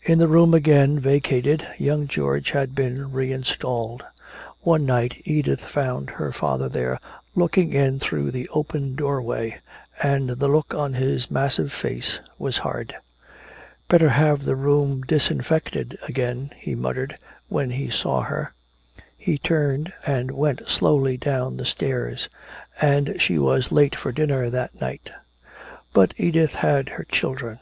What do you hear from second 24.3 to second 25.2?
that night.